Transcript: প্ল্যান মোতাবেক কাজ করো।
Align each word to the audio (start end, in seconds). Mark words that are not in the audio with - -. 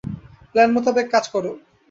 প্ল্যান 0.51 0.69
মোতাবেক 0.75 1.07
কাজ 1.13 1.25
করো। 1.33 1.51